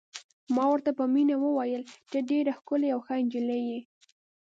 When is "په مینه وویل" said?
0.99-1.83